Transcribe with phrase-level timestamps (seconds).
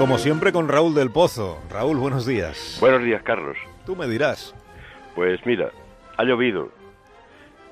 [0.00, 1.62] Como siempre con Raúl del Pozo.
[1.70, 2.78] Raúl, buenos días.
[2.80, 3.58] Buenos días, Carlos.
[3.84, 4.54] Tú me dirás.
[5.14, 5.72] Pues mira,
[6.16, 6.70] ha llovido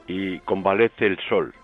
[0.06, 1.54] y convalece el sol.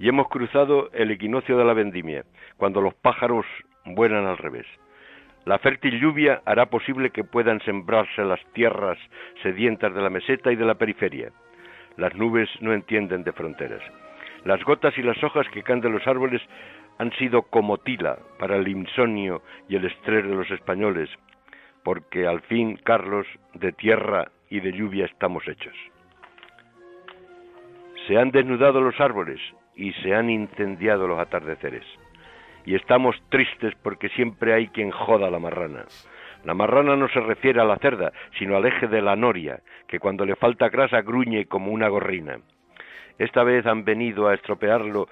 [0.00, 2.24] Y hemos cruzado el equinoccio de la vendimia,
[2.56, 3.46] cuando los pájaros
[3.84, 4.66] vuelan al revés.
[5.44, 8.98] La fértil lluvia hará posible que puedan sembrarse las tierras
[9.44, 11.30] sedientas de la meseta y de la periferia.
[11.96, 13.82] Las nubes no entienden de fronteras.
[14.44, 16.42] Las gotas y las hojas que caen de los árboles
[16.98, 21.10] han sido como tila para el insomnio y el estrés de los españoles,
[21.82, 25.74] porque al fin, Carlos, de tierra y de lluvia estamos hechos.
[28.06, 29.40] Se han desnudado los árboles
[29.74, 31.84] y se han incendiado los atardeceres.
[32.66, 35.84] Y estamos tristes porque siempre hay quien joda la marrana.
[36.44, 39.98] La marrana no se refiere a la cerda, sino al eje de la noria, que
[39.98, 42.38] cuando le falta grasa gruñe como una gorrina.
[43.18, 45.08] Esta vez han venido a estropearlo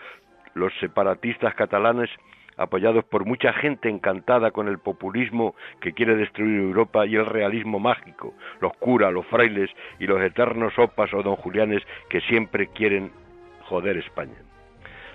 [0.55, 2.11] los separatistas catalanes
[2.57, 7.79] apoyados por mucha gente encantada con el populismo que quiere destruir Europa y el realismo
[7.79, 13.11] mágico, los curas, los frailes y los eternos opas o don Julianes que siempre quieren
[13.63, 14.37] joder España.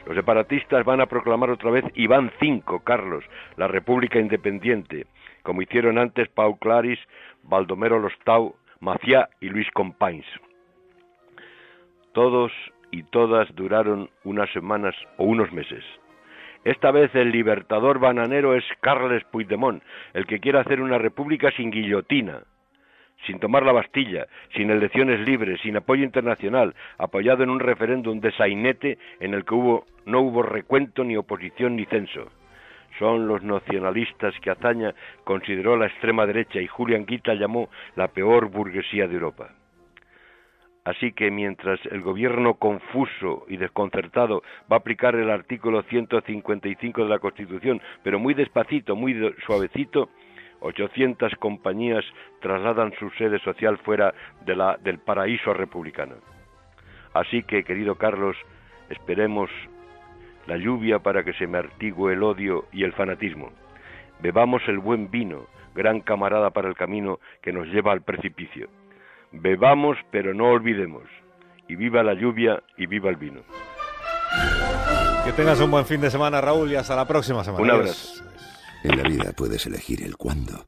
[0.06, 3.26] Los separatistas van a proclamar otra vez Iván V, Carlos,
[3.58, 5.06] la República Independiente,
[5.44, 7.00] como hicieron antes Pau Claris,
[7.44, 10.26] Baldomero Lostau, Maciá y Luis Companys.
[12.14, 12.52] Todos
[12.92, 15.84] y todas duraron unas semanas o unos meses.
[16.64, 19.82] Esta vez el libertador bananero es Carles Puigdemont,
[20.14, 22.42] el que quiere hacer una república sin guillotina,
[23.26, 28.32] sin tomar la Bastilla, sin elecciones libres, sin apoyo internacional, apoyado en un referéndum de
[28.32, 32.30] sainete en el que no hubo recuento ni oposición ni censo.
[33.00, 34.94] Son los nacionalistas que Azaña
[35.24, 39.52] consideró la extrema derecha y Julián Guita llamó la peor burguesía de Europa.
[40.88, 47.10] Así que mientras el gobierno confuso y desconcertado va a aplicar el artículo 155 de
[47.10, 50.08] la Constitución, pero muy despacito, muy suavecito,
[50.62, 52.06] 800 compañías
[52.40, 54.14] trasladan su sede social fuera
[54.46, 56.16] de la, del paraíso republicano.
[57.14, 58.38] Así que, querido Carlos,
[58.90, 59.50] esperemos
[60.46, 63.52] la lluvia para que se me artigue el odio y el fanatismo.
[64.22, 68.70] Bebamos el buen vino, gran camarada para el camino que nos lleva al precipicio.
[69.40, 71.04] Bebamos, pero no olvidemos.
[71.68, 73.42] Y viva la lluvia y viva el vino.
[75.26, 77.64] Que tengas un buen fin de semana, Raúl, y hasta la próxima semana.
[77.64, 78.24] Un abrazo.
[78.84, 80.68] En la vida puedes elegir el cuándo